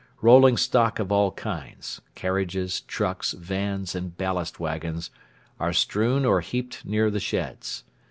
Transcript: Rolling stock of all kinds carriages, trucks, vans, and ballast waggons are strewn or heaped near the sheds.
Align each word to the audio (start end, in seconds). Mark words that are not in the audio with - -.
Rolling 0.19 0.57
stock 0.57 0.97
of 0.97 1.11
all 1.11 1.31
kinds 1.33 2.01
carriages, 2.15 2.81
trucks, 2.87 3.33
vans, 3.33 3.93
and 3.93 4.17
ballast 4.17 4.59
waggons 4.59 5.11
are 5.59 5.73
strewn 5.73 6.25
or 6.25 6.41
heaped 6.41 6.83
near 6.83 7.11
the 7.11 7.19
sheds. 7.19 7.83